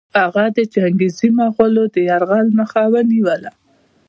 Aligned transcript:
هغه 0.21 0.43
د 0.55 0.59
چنګېزي 0.73 1.29
مغولو 1.39 1.83
د 1.93 1.95
یرغل 2.09 2.47
مخه 2.59 2.81
ونیوله. 2.93 3.51